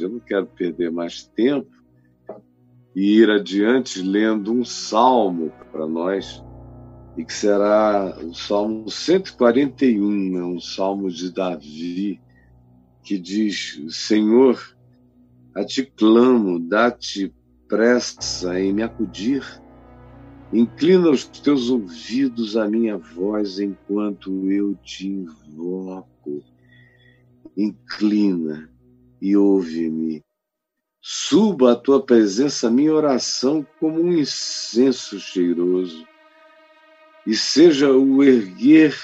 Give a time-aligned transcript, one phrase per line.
[0.00, 1.70] Eu não quero perder mais tempo
[2.94, 6.42] e ir adiante lendo um salmo para nós,
[7.16, 12.20] e que será o Salmo 141, é um salmo de Davi,
[13.02, 14.76] que diz: Senhor,
[15.54, 17.32] a ti clamo, dá-te
[17.68, 19.44] pressa em me acudir.
[20.52, 26.44] Inclina os teus ouvidos à minha voz enquanto eu te invoco.
[27.56, 28.68] Inclina
[29.20, 30.22] e ouve-me.
[31.00, 36.06] Suba à tua presença minha oração como um incenso cheiroso,
[37.26, 38.96] e seja o erguer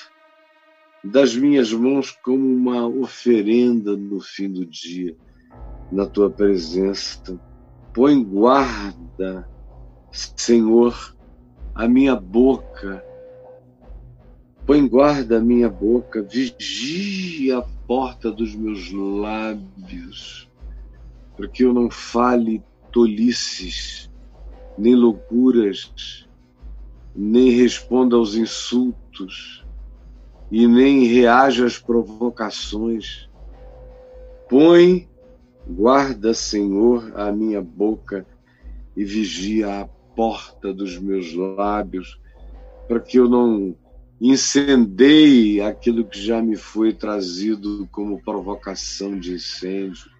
[1.02, 5.16] das minhas mãos como uma oferenda no fim do dia,
[5.90, 7.40] na tua presença.
[7.92, 9.48] Põe guarda,
[10.12, 11.16] Senhor,
[11.74, 13.04] a minha boca.
[14.70, 20.48] Põe guarda a minha boca, vigia a porta dos meus lábios,
[21.36, 24.08] para que eu não fale tolices,
[24.78, 26.24] nem loucuras,
[27.16, 29.66] nem responda aos insultos
[30.52, 33.28] e nem reaja às provocações.
[34.48, 35.08] Põe,
[35.66, 38.24] guarda, Senhor, a minha boca
[38.96, 42.20] e vigia a porta dos meus lábios,
[42.86, 43.74] para que eu não
[44.20, 50.10] incendeie aquilo que já me foi trazido como provocação de incêndio,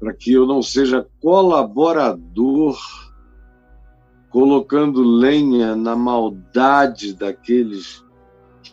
[0.00, 2.78] para que eu não seja colaborador
[4.30, 8.02] colocando lenha na maldade daqueles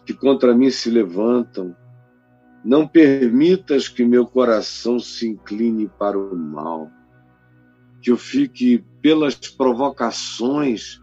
[0.05, 1.75] que contra mim se levantam.
[2.64, 6.89] Não permitas que meu coração se incline para o mal,
[8.02, 11.02] que eu fique pelas provocações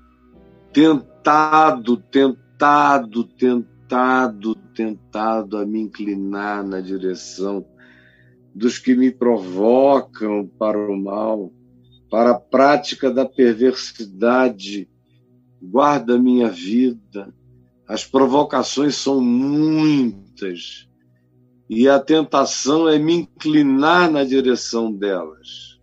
[0.72, 7.64] tentado, tentado, tentado, tentado a me inclinar na direção
[8.54, 11.52] dos que me provocam para o mal,
[12.10, 14.88] para a prática da perversidade.
[15.60, 17.34] Guarda minha vida,
[17.86, 20.88] as provocações são muitas
[21.68, 25.80] e a tentação é me inclinar na direção delas.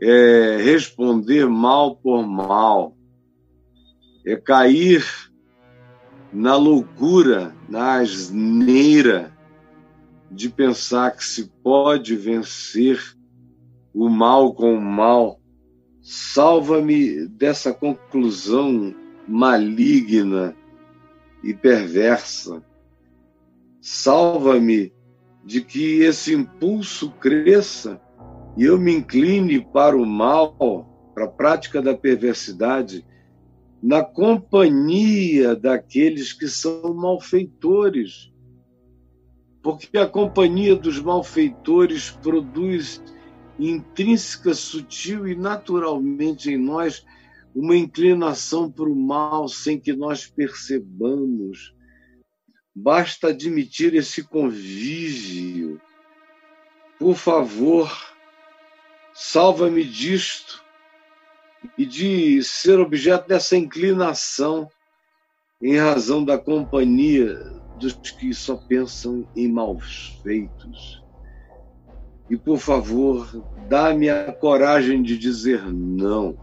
[0.00, 2.96] É responder mal por mal.
[4.24, 5.04] É cair
[6.32, 9.32] na loucura, na asneira
[10.30, 13.00] de pensar que se pode vencer
[13.94, 15.40] o mal com o mal.
[16.02, 18.94] Salva-me dessa conclusão
[19.26, 20.54] maligna
[21.42, 22.62] e perversa.
[23.80, 24.92] Salva-me
[25.44, 28.00] de que esse impulso cresça
[28.56, 33.04] e eu me incline para o mal, para a prática da perversidade,
[33.86, 38.32] na companhia daqueles que são malfeitores.
[39.62, 43.00] Porque a companhia dos malfeitores produz
[43.56, 47.06] intrínseca, sutil e naturalmente em nós
[47.54, 51.72] uma inclinação para o mal sem que nós percebamos.
[52.74, 55.80] Basta admitir esse convívio.
[56.98, 57.88] Por favor,
[59.14, 60.65] salva-me disto
[61.76, 64.68] e de ser objeto dessa inclinação
[65.60, 67.34] em razão da companhia
[67.78, 71.02] dos que só pensam em maus feitos.
[72.28, 76.36] E, por favor, dá-me a coragem de dizer não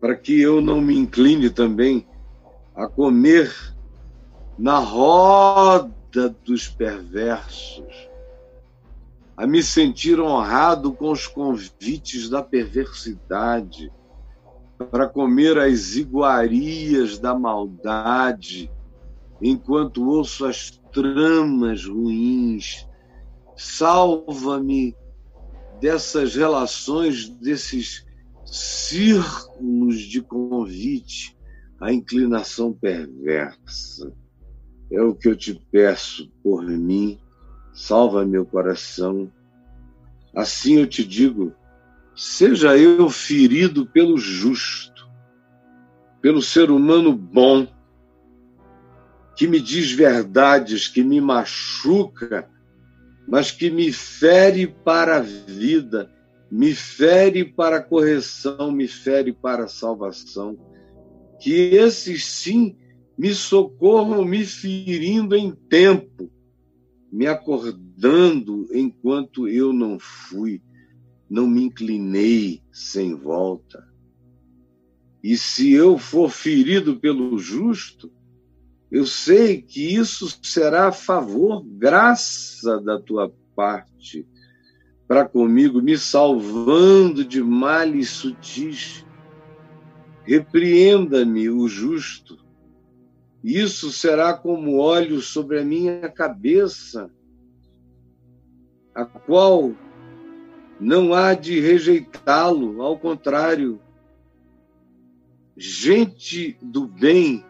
[0.00, 2.06] para que eu não me incline também
[2.74, 3.54] a comer
[4.58, 8.09] na roda dos perversos,
[9.40, 13.90] a me sentir honrado com os convites da perversidade,
[14.90, 18.70] para comer as iguarias da maldade,
[19.40, 22.86] enquanto ouço as tramas ruins.
[23.56, 24.94] Salva-me
[25.80, 28.04] dessas relações, desses
[28.44, 31.34] círculos de convite
[31.80, 34.12] à inclinação perversa.
[34.92, 37.18] É o que eu te peço por mim,
[37.72, 39.30] salva meu coração.
[40.34, 41.52] Assim eu te digo,
[42.14, 45.08] seja eu ferido pelo justo,
[46.20, 47.66] pelo ser humano bom,
[49.36, 52.48] que me diz verdades, que me machuca,
[53.26, 56.10] mas que me fere para a vida
[56.50, 60.58] me fere para a correção, me fere para a salvação.
[61.38, 62.76] Que esses sim
[63.16, 66.30] me socorram, me ferindo em tempo,
[67.10, 70.62] me acordando enquanto eu não fui,
[71.28, 73.86] não me inclinei sem volta.
[75.22, 78.10] E se eu for ferido pelo justo,
[78.90, 84.26] eu sei que isso será a favor, graça da tua parte
[85.10, 89.04] para comigo, me salvando de males sutis.
[90.24, 92.38] Repreenda-me o justo.
[93.42, 97.10] Isso será como óleo sobre a minha cabeça,
[98.94, 99.72] a qual
[100.78, 103.80] não há de rejeitá-lo, ao contrário.
[105.56, 107.44] Gente do bem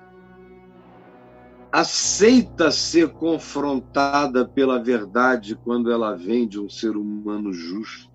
[1.72, 8.10] aceita ser confrontada pela verdade quando ela vem de um ser humano justo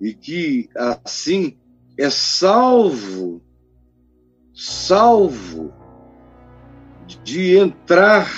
[0.00, 1.56] e que assim
[1.96, 3.40] é salvo,
[4.52, 5.72] salvo
[7.24, 8.30] de entrar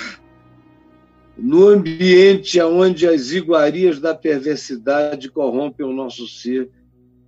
[1.37, 6.71] no ambiente onde as iguarias da perversidade corrompem o nosso ser,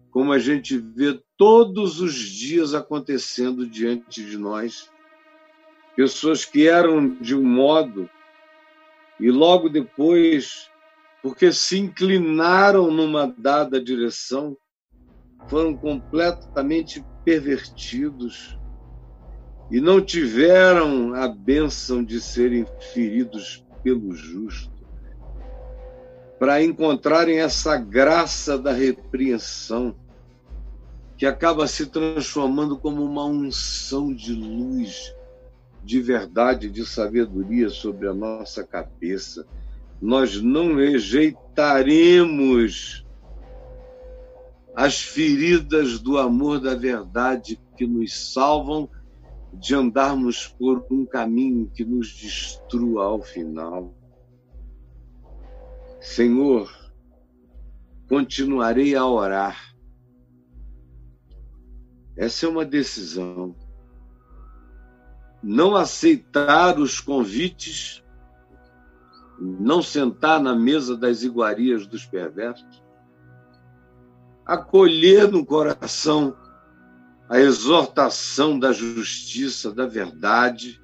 [0.10, 4.90] como a gente vê todos os dias acontecendo diante de nós.
[5.96, 8.10] Pessoas que eram de um modo
[9.20, 10.70] e logo depois,
[11.22, 14.58] porque se inclinaram numa dada direção,
[15.48, 18.58] foram completamente pervertidos
[19.70, 24.80] e não tiveram a bênção de serem feridos pelo justo,
[26.40, 29.96] para encontrarem essa graça da repreensão,
[31.18, 35.14] que acaba se transformando como uma unção de luz
[35.84, 39.46] de verdade, de sabedoria sobre a nossa cabeça.
[40.02, 43.06] Nós não rejeitaremos
[44.76, 48.90] as feridas do amor da verdade que nos salvam
[49.54, 53.94] de andarmos por um caminho que nos destrua ao final.
[56.00, 56.72] Senhor,
[58.08, 59.76] continuarei a orar.
[62.16, 63.56] Essa é uma decisão
[65.42, 68.04] não aceitar os convites,
[69.40, 72.84] não sentar na mesa das iguarias dos perversos,
[74.46, 76.36] acolher no coração
[77.30, 80.82] a exortação da justiça, da verdade,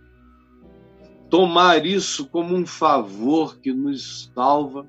[1.28, 4.88] tomar isso como um favor que nos salva,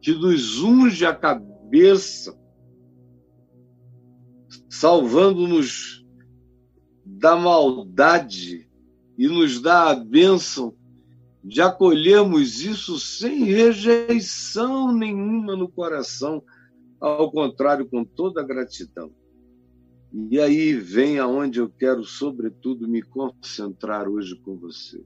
[0.00, 2.38] que nos unge a cabeça,
[4.66, 6.06] salvando-nos
[7.04, 8.66] da maldade
[9.18, 10.74] e nos dá a bênção
[11.44, 16.42] de acolhermos isso sem rejeição nenhuma no coração,
[16.98, 19.12] ao contrário, com toda a gratidão.
[20.12, 25.04] E aí vem aonde eu quero, sobretudo, me concentrar hoje com você.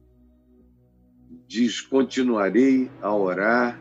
[1.46, 3.80] Diz: continuarei a orar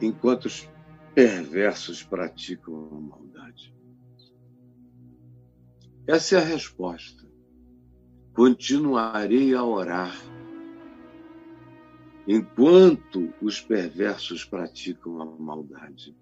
[0.00, 0.68] enquanto os
[1.14, 3.74] perversos praticam a maldade.
[6.06, 7.26] Essa é a resposta.
[8.34, 10.16] Continuarei a orar
[12.26, 16.14] enquanto os perversos praticam a maldade.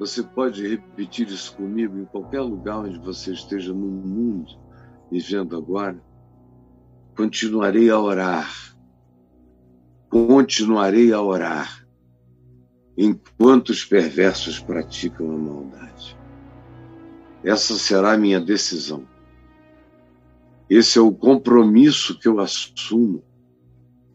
[0.00, 4.58] Você pode repetir isso comigo em qualquer lugar onde você esteja no mundo
[5.12, 6.02] me vendo agora?
[7.14, 8.50] Continuarei a orar.
[10.08, 11.86] Continuarei a orar
[12.96, 16.16] enquanto os perversos praticam a maldade.
[17.44, 19.06] Essa será a minha decisão.
[20.68, 23.22] Esse é o compromisso que eu assumo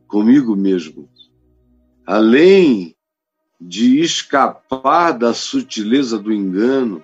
[0.07, 1.07] comigo mesmo.
[2.07, 2.94] Além
[3.67, 7.03] de escapar da sutileza do engano,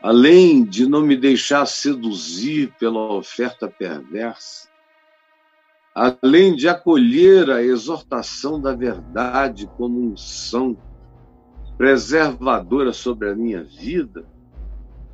[0.00, 4.68] além de não me deixar seduzir pela oferta perversa,
[5.92, 10.76] além de acolher a exortação da verdade como unção
[11.76, 14.24] preservadora sobre a minha vida,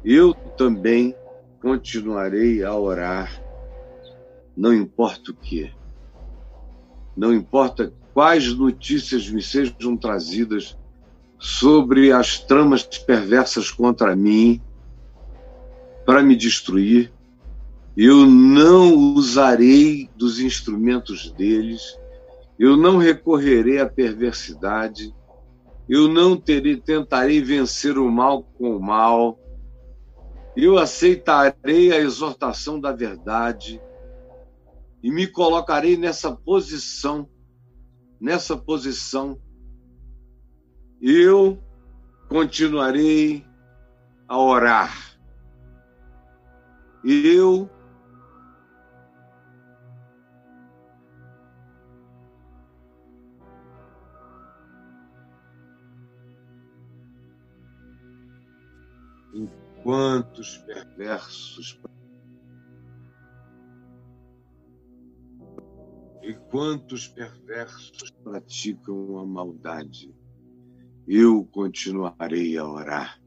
[0.05, 1.17] eu também
[1.63, 3.43] continuarei a orar,
[4.55, 5.73] não importa o que,
[7.17, 10.77] não importa quais notícias me sejam trazidas
[11.39, 14.61] sobre as tramas perversas contra mim
[16.05, 17.13] para me destruir,
[17.97, 21.99] eu não usarei dos instrumentos deles,
[22.59, 25.15] eu não recorrerei à perversidade,
[25.89, 29.39] eu não terei, tentarei vencer o mal com o mal,
[30.57, 33.81] eu aceitarei a exortação da verdade
[35.03, 37.29] e me colocarei nessa posição,
[38.23, 39.37] nessa posição.
[41.01, 41.61] Eu
[42.29, 43.45] continuarei
[44.29, 45.19] a orar.
[47.05, 47.69] Eu
[59.83, 61.73] quantos perversos
[66.23, 70.15] e quantos perversos praticam a maldade.
[71.07, 73.21] eu continuarei a orar.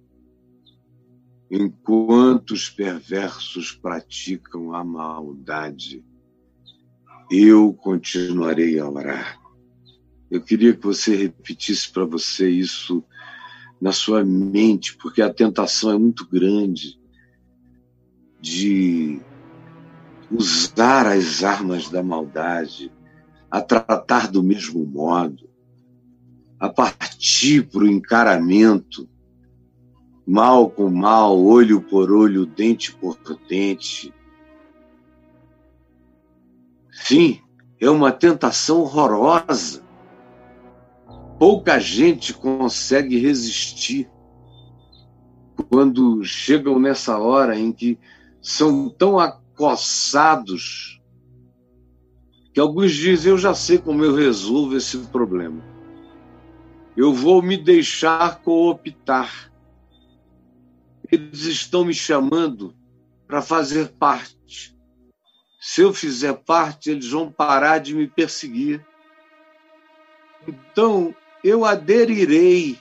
[1.52, 6.04] Enquanto os perversos praticam a maldade,
[7.30, 9.40] eu continuarei a orar.
[10.32, 13.04] Eu queria que você repetisse para você isso
[13.80, 16.98] na sua mente, porque a tentação é muito grande
[18.40, 19.22] de
[20.32, 22.92] usar as armas da maldade,
[23.50, 25.50] a tratar do mesmo modo,
[26.60, 29.08] a partir para o encaramento,
[30.26, 33.18] mal com mal, olho por olho, dente por
[33.48, 34.14] dente.
[36.92, 37.40] Sim,
[37.80, 39.84] é uma tentação horrorosa.
[41.38, 44.10] Pouca gente consegue resistir
[45.70, 48.00] quando chegam nessa hora em que
[48.42, 49.20] são tão
[49.56, 51.02] acossados
[52.54, 55.64] que alguns dizem: Eu já sei como eu resolvo esse problema.
[56.96, 59.52] Eu vou me deixar cooptar.
[61.12, 62.76] Eles estão me chamando
[63.28, 64.76] para fazer parte.
[65.60, 68.86] Se eu fizer parte, eles vão parar de me perseguir.
[70.48, 72.80] Então, eu aderirei.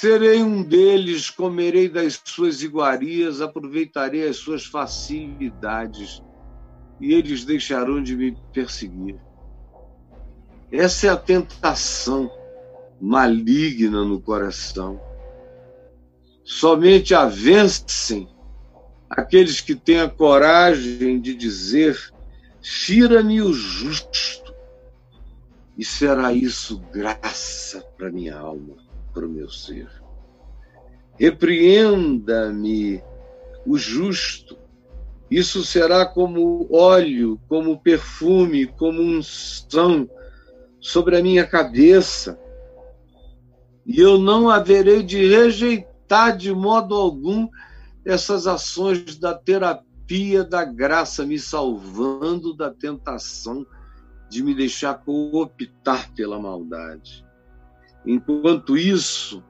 [0.00, 6.22] Serei um deles, comerei das suas iguarias, aproveitarei as suas facilidades
[6.98, 9.20] e eles deixarão de me perseguir.
[10.72, 12.32] Essa é a tentação
[12.98, 14.98] maligna no coração.
[16.44, 18.26] Somente a vencem
[19.10, 22.10] aqueles que têm a coragem de dizer:
[22.62, 24.54] tira-me o justo,
[25.76, 29.88] e será isso graça para minha alma, para o meu ser.
[31.18, 33.02] Repreenda-me
[33.66, 34.58] o justo,
[35.30, 40.08] isso será como óleo, como perfume, como unção
[40.80, 42.38] sobre a minha cabeça.
[43.86, 47.48] E eu não haverei de rejeitar de modo algum
[48.04, 53.64] essas ações da terapia da graça, me salvando da tentação
[54.28, 57.24] de me deixar cooptar pela maldade.
[58.04, 59.42] Enquanto isso,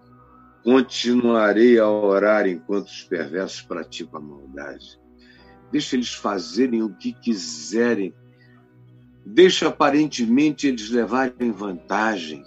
[0.63, 4.99] continuarei a orar enquanto os perversos praticam a maldade.
[5.71, 8.13] Deixa eles fazerem o que quiserem.
[9.25, 12.45] Deixa aparentemente eles levarem vantagem.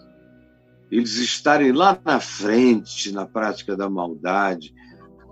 [0.91, 4.73] Eles estarem lá na frente na prática da maldade,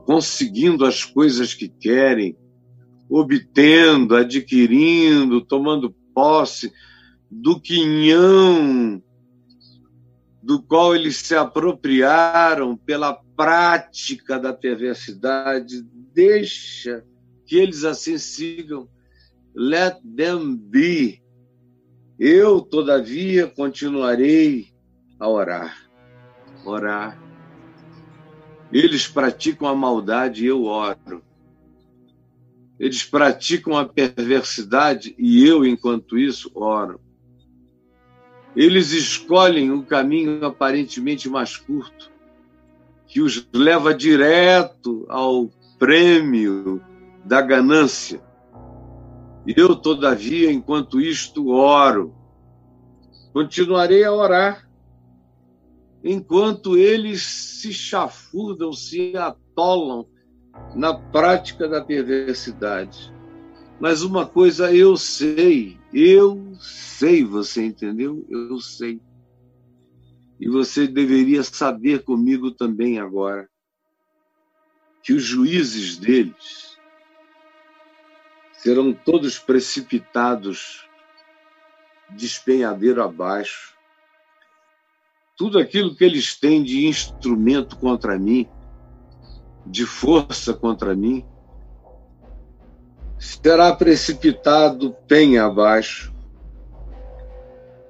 [0.06, 2.36] conseguindo as coisas que querem,
[3.10, 6.72] obtendo, adquirindo, tomando posse
[7.30, 9.04] do quinhão
[10.42, 15.84] do qual eles se apropriaram pela prática da perversidade.
[16.14, 17.04] Deixa
[17.46, 18.90] que eles assim sigam.
[19.54, 21.22] Let them be.
[22.18, 24.70] Eu, todavia, continuarei
[25.20, 25.90] a orar.
[26.66, 27.20] Orar.
[28.72, 31.24] Eles praticam a maldade e eu oro.
[32.80, 37.00] Eles praticam a perversidade e eu, enquanto isso, oro.
[38.55, 42.12] Eles escolhem o caminho aparentemente mais curto,
[43.08, 46.81] que os leva direto ao prêmio
[47.24, 48.22] da ganância.
[49.46, 52.13] Eu, todavia, enquanto isto oro,
[53.34, 54.70] continuarei a orar,
[56.03, 60.05] enquanto eles se chafurdam, se atolam
[60.75, 63.13] na prática da perversidade.
[63.82, 68.24] Mas uma coisa eu sei, eu sei, você entendeu?
[68.30, 69.02] Eu sei.
[70.40, 73.50] E você deveria saber comigo também agora
[75.02, 76.78] que os juízes deles
[78.54, 80.88] serão todos precipitados
[82.12, 83.76] despenhadeiro abaixo.
[85.36, 88.48] Tudo aquilo que eles têm de instrumento contra mim,
[89.66, 91.26] de força contra mim,
[93.22, 96.12] será precipitado penha abaixo.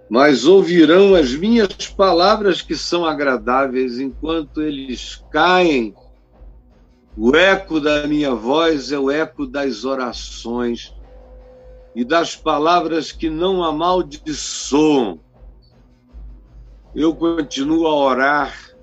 [0.09, 5.95] Mas ouvirão as minhas palavras que são agradáveis enquanto eles caem
[7.15, 10.93] o eco da minha voz é o eco das orações
[11.95, 15.17] e das palavras que não amaldiçoam.
[16.93, 18.75] Eu continuo a orar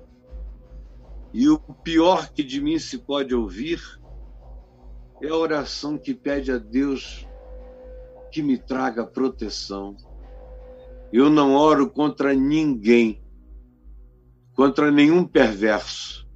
[1.31, 3.98] e o pior que de mim se pode ouvir
[5.21, 7.27] é a oração que pede a Deus
[8.31, 9.95] que me traga proteção.
[11.11, 13.21] Eu não oro contra ninguém,
[14.53, 16.27] contra nenhum perverso.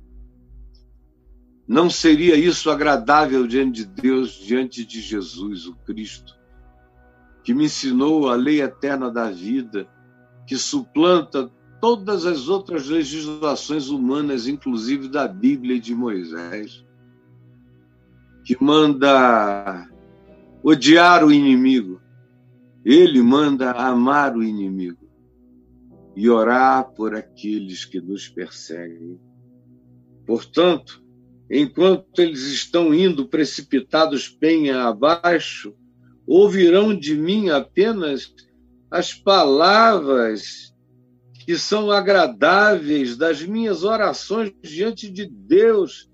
[1.68, 6.36] Não seria isso agradável diante de Deus, diante de Jesus, o Cristo,
[7.44, 9.88] que me ensinou a lei eterna da vida,
[10.46, 11.50] que suplanta
[11.80, 16.83] todas as outras legislações humanas, inclusive da Bíblia e de Moisés,
[18.44, 19.88] que manda
[20.64, 22.02] odiar o inimigo,
[22.86, 25.04] ele manda amar o inimigo
[26.16, 29.20] e orar por aqueles que nos perseguem.
[30.26, 31.04] Portanto,
[31.50, 35.74] enquanto eles estão indo precipitados penha abaixo,
[36.26, 38.34] ouvirão de mim apenas
[38.90, 40.74] as palavras
[41.46, 46.10] que são agradáveis das minhas orações diante de Deus,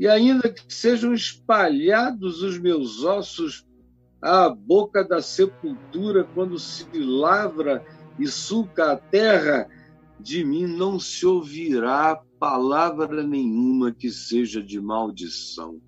[0.00, 3.66] e ainda que sejam espalhados os meus ossos
[4.22, 7.84] à boca da sepultura, quando se lavra
[8.18, 9.68] e suca a terra,
[10.18, 15.78] de mim não se ouvirá palavra nenhuma que seja de maldição.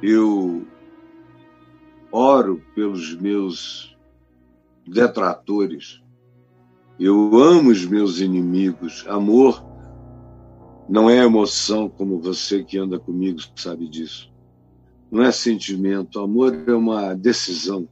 [0.00, 0.64] Eu
[2.12, 3.98] oro pelos meus
[4.86, 6.00] detratores.
[6.96, 9.04] Eu amo os meus inimigos.
[9.08, 9.65] Amor
[10.88, 14.32] não é emoção, como você que anda comigo sabe disso.
[15.10, 16.20] Não é sentimento.
[16.20, 17.88] Amor é uma decisão.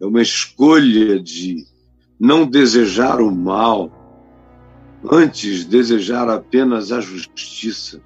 [0.00, 1.66] É uma escolha de
[2.18, 3.90] não desejar o mal,
[5.10, 8.00] antes desejar apenas a justiça,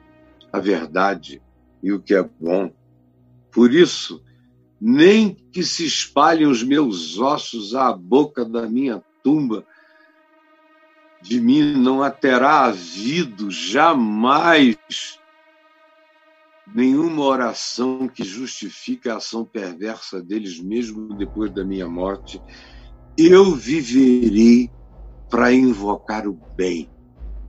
[0.53, 1.41] a verdade
[1.83, 2.73] e o que é bom.
[3.53, 4.23] Por isso,
[4.81, 9.65] nem que se espalhem os meus ossos à boca da minha tumba,
[11.21, 15.19] de mim não terá havido jamais
[16.75, 22.41] nenhuma oração que justifique a ação perversa deles, mesmo depois da minha morte.
[23.19, 24.71] Eu viverei
[25.29, 26.89] para invocar o bem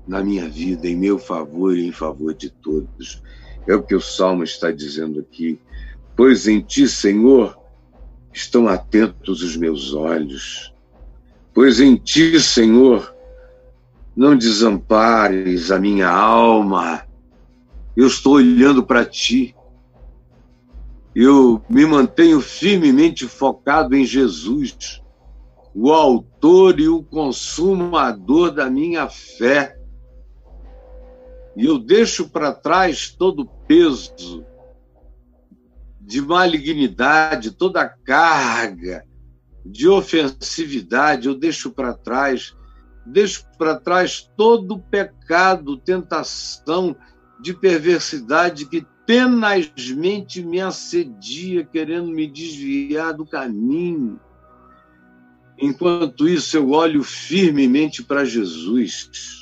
[0.08, 3.22] na minha vida, em meu favor e em favor de todos.
[3.68, 5.60] É o que o Salmo está dizendo aqui
[6.16, 7.58] pois em ti, Senhor,
[8.34, 10.74] estão atentos os meus olhos.
[11.54, 13.12] Pois em ti, Senhor,
[14.16, 17.06] não desampares a minha alma.
[17.96, 19.56] Eu estou olhando para ti.
[21.14, 25.02] Eu me mantenho firmemente focado em Jesus,
[25.76, 29.78] o autor e o consumador da minha fé.
[31.56, 34.46] E eu deixo para trás todo o peso,
[36.00, 39.06] de malignidade, toda carga
[39.66, 42.56] de ofensividade, eu deixo para trás,
[43.06, 46.96] deixo para trás todo pecado, tentação
[47.40, 54.20] de perversidade que tenazmente me assedia, querendo me desviar do caminho.
[55.58, 59.42] Enquanto isso, eu olho firmemente para Jesus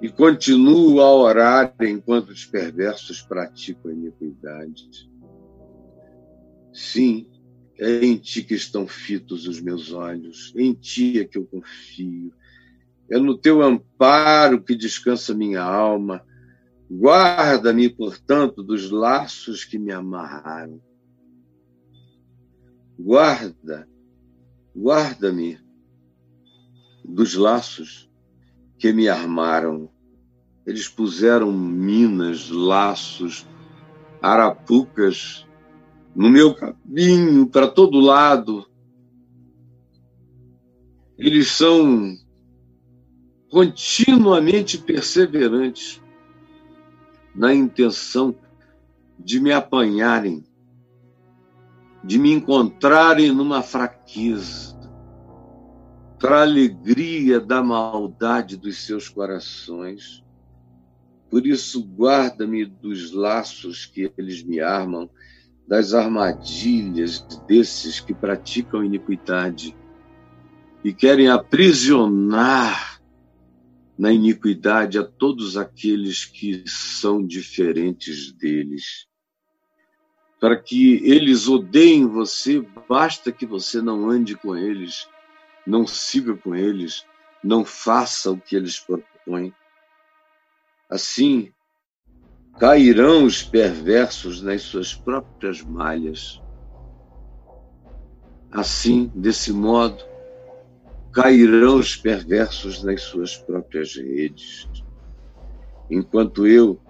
[0.00, 5.10] e continuo a orar enquanto os perversos praticam a iniquidade.
[6.72, 7.26] Sim,
[7.78, 12.32] é em ti que estão fitos os meus olhos, em ti é que eu confio.
[13.10, 16.24] É no teu amparo que descansa minha alma.
[16.90, 20.80] Guarda-me, portanto, dos laços que me amarraram.
[22.98, 23.88] Guarda,
[24.74, 25.58] guarda-me
[27.04, 28.10] dos laços
[28.78, 29.90] que me armaram.
[30.66, 33.46] Eles puseram minas, laços,
[34.22, 35.46] arapucas
[36.14, 38.66] no meu caminho, para todo lado.
[41.18, 42.16] Eles são
[43.54, 46.02] continuamente perseverantes
[47.32, 48.34] na intenção
[49.16, 50.44] de me apanharem,
[52.02, 54.74] de me encontrarem numa fraqueza,
[56.18, 60.24] para alegria da maldade dos seus corações.
[61.30, 65.08] Por isso, guarda-me dos laços que eles me armam
[65.64, 69.76] das armadilhas desses que praticam iniquidade
[70.82, 72.93] e querem aprisionar
[73.98, 79.06] na iniquidade a todos aqueles que são diferentes deles.
[80.40, 85.08] Para que eles odeiem você, basta que você não ande com eles,
[85.66, 87.06] não siga com eles,
[87.42, 89.54] não faça o que eles propõem.
[90.90, 91.52] Assim,
[92.58, 96.42] cairão os perversos nas suas próprias malhas.
[98.50, 100.04] Assim, desse modo,
[101.14, 104.68] cairão os perversos nas suas próprias redes.
[105.90, 106.80] Enquanto eu,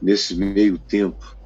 [0.00, 1.36] nesse meio tempo,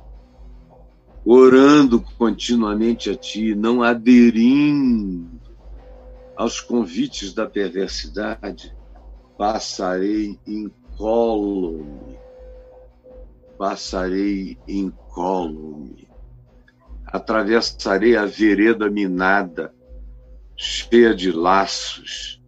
[1.25, 5.41] orando continuamente a Ti, não aderindo
[6.37, 8.77] aos convites da perversidade,
[9.39, 12.17] passarei incólume
[13.57, 16.09] passarei incólume,
[17.07, 19.75] atravessarei a vereda minada,
[20.57, 22.43] cheia de laços,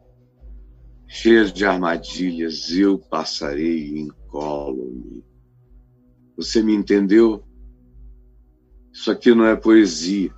[1.06, 5.24] cheia de armadilhas, eu passarei incólume.
[6.36, 7.44] Você me entendeu?
[8.92, 10.32] Isso aqui não é poesia.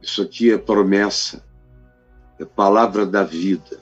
[0.00, 1.44] Isso aqui é promessa.
[2.38, 3.80] É palavra da vida.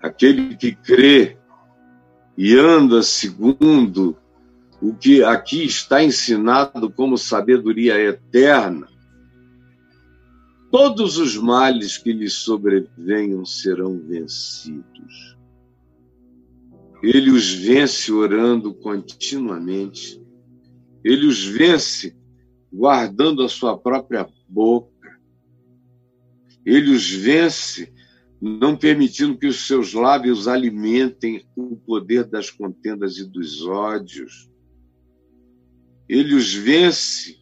[0.00, 1.36] Aquele que crê
[2.36, 4.16] e anda segundo
[4.80, 8.88] o que aqui está ensinado como sabedoria eterna,
[10.74, 15.38] todos os males que lhe sobrevenham serão vencidos.
[17.00, 20.20] Ele os vence orando continuamente.
[21.04, 22.16] Ele os vence
[22.72, 25.16] guardando a sua própria boca.
[26.66, 27.94] Ele os vence
[28.42, 34.50] não permitindo que os seus lábios alimentem o poder das contendas e dos ódios.
[36.08, 37.38] Ele os vence,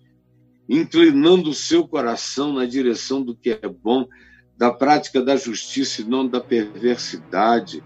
[0.72, 4.08] inclinando o seu coração na direção do que é bom,
[4.56, 7.84] da prática da justiça e não da perversidade.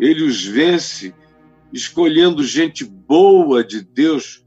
[0.00, 1.14] Ele os vence,
[1.72, 4.44] escolhendo gente boa de Deus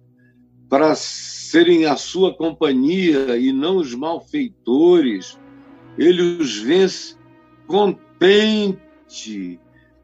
[0.67, 5.39] para serem a sua companhia e não os malfeitores.
[5.97, 7.15] Ele os vence
[7.65, 8.77] contente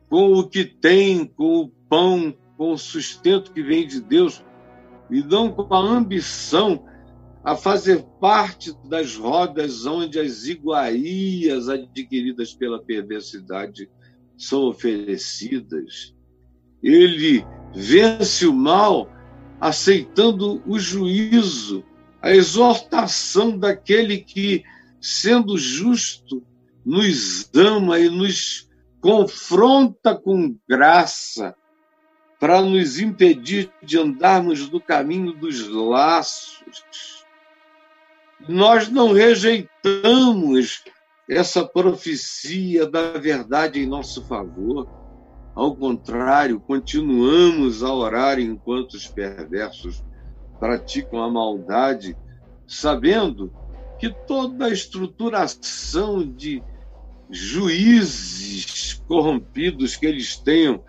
[0.09, 4.41] com o que tem, com o pão, com o sustento que vem de Deus,
[5.11, 6.85] e não com a ambição
[7.43, 13.89] a fazer parte das rodas onde as iguarias adquiridas pela perversidade
[14.37, 16.15] são oferecidas.
[16.81, 19.09] Ele vence o mal
[19.59, 21.83] aceitando o juízo,
[22.21, 24.63] a exortação daquele que,
[25.01, 26.43] sendo justo,
[26.85, 28.69] nos ama e nos
[29.01, 31.55] confronta com graça
[32.39, 37.22] para nos impedir de andarmos no caminho dos laços.
[38.47, 40.83] Nós não rejeitamos
[41.29, 44.87] essa profecia da verdade em nosso favor.
[45.55, 50.03] Ao contrário, continuamos a orar enquanto os perversos
[50.59, 52.17] praticam a maldade,
[52.67, 53.53] sabendo
[53.99, 56.61] que toda a estruturação de
[57.29, 60.83] juízes corrompidos que eles tenham,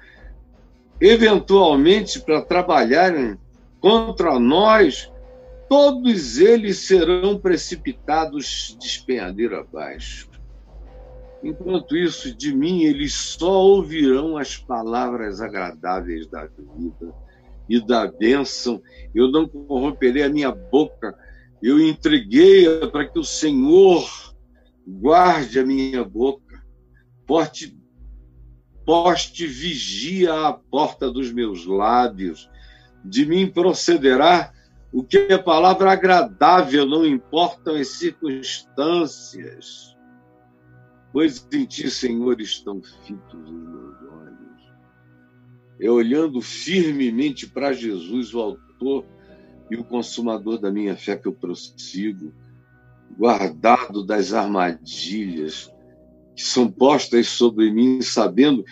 [1.01, 3.39] eventualmente para trabalharem
[3.81, 5.13] contra nós,
[5.75, 10.31] todos eles serão precipitados despenhadeiro abaixo.
[11.43, 17.13] Enquanto isso, de mim eles só ouvirão as palavras agradáveis da vida
[17.69, 18.81] e da bênção.
[19.13, 21.13] Eu não corromperei a minha boca,
[21.61, 24.09] eu entreguei para que o Senhor
[24.87, 26.65] guarde a minha boca,
[27.27, 27.77] poste,
[29.45, 32.49] vigia a porta dos meus lábios,
[33.05, 34.54] de mim procederá
[34.95, 39.97] o que é palavra agradável, não importam as circunstâncias,
[41.13, 44.73] pois em ti, Senhor, estão fitos os meus olhos.
[45.81, 49.05] É olhando firmemente para Jesus, o autor
[49.69, 52.33] e o consumador da minha fé, que eu prossigo
[53.19, 55.73] guardado das armadilhas
[56.37, 58.65] que são postas sobre mim, sabendo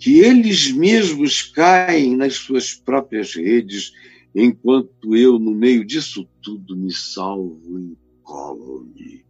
[0.00, 3.92] que eles mesmos caem nas suas próprias redes,
[4.34, 9.24] enquanto eu, no meio disso tudo, me salvo incólume.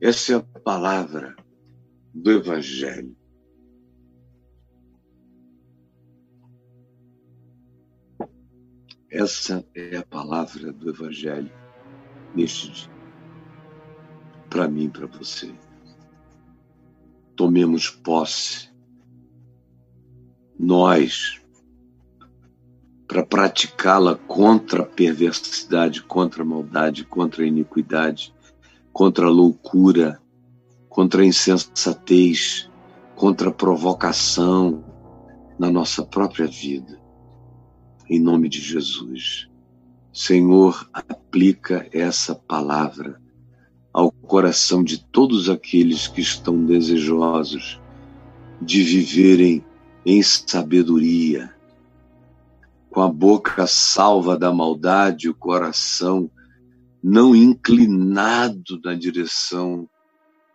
[0.00, 1.36] Essa é a palavra
[2.14, 3.16] do Evangelho.
[9.10, 11.52] Essa é a palavra do Evangelho
[12.34, 13.00] neste dia
[14.50, 15.54] para mim e para você.
[17.36, 18.68] Tomemos posse,
[20.58, 21.39] nós,
[23.10, 28.32] para praticá-la contra a perversidade, contra a maldade, contra a iniquidade,
[28.92, 30.22] contra a loucura,
[30.88, 32.70] contra a insensatez,
[33.16, 34.84] contra a provocação
[35.58, 37.00] na nossa própria vida.
[38.08, 39.48] Em nome de Jesus.
[40.12, 43.20] Senhor, aplica essa palavra
[43.92, 47.80] ao coração de todos aqueles que estão desejosos
[48.62, 49.64] de viverem
[50.06, 51.52] em sabedoria,
[52.90, 56.30] com a boca salva da maldade, o coração
[57.02, 59.88] não inclinado na direção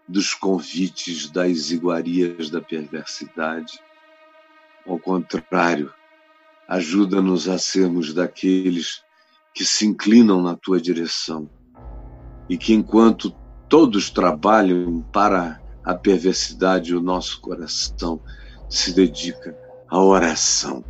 [0.07, 3.79] dos convites das iguarias da perversidade.
[4.85, 5.91] Ao contrário,
[6.67, 9.01] ajuda-nos a sermos daqueles
[9.53, 11.49] que se inclinam na tua direção
[12.49, 13.31] e que enquanto
[13.69, 18.21] todos trabalham para a perversidade, o nosso coração
[18.69, 20.83] se dedica à oração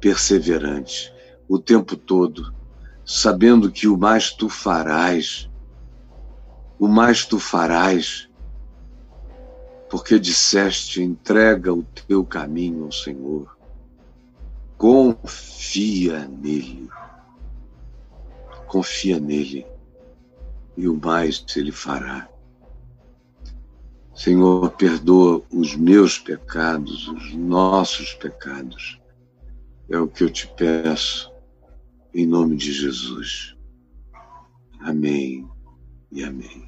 [0.00, 1.12] perseverante
[1.48, 2.54] o tempo todo,
[3.04, 5.48] sabendo que o mais tu farás,
[6.78, 8.28] o mais tu farás,
[9.88, 13.56] porque disseste: entrega o teu caminho ao Senhor,
[14.76, 16.88] confia nele,
[18.66, 19.66] confia nele,
[20.76, 22.28] e o mais ele fará.
[24.14, 28.97] Senhor, perdoa os meus pecados, os nossos pecados.
[29.90, 31.32] É o que eu te peço,
[32.12, 33.56] em nome de Jesus.
[34.80, 35.48] Amém
[36.12, 36.67] e amém.